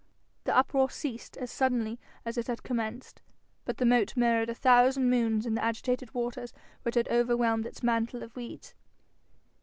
The 0.45 0.57
uproar 0.57 0.89
ceased 0.89 1.37
as 1.37 1.51
suddenly 1.51 1.99
as 2.25 2.35
it 2.35 2.47
had 2.47 2.63
commenced, 2.63 3.21
but 3.65 3.77
the 3.77 3.85
moat 3.85 4.17
mirrored 4.17 4.49
a 4.49 4.55
thousand 4.55 5.11
moons 5.11 5.45
in 5.45 5.53
the 5.53 5.63
agitated 5.63 6.15
waters 6.15 6.53
which 6.81 6.95
had 6.95 7.07
overwhelmed 7.09 7.67
its 7.67 7.83
mantle 7.83 8.23
of 8.23 8.35
weeds. 8.35 8.73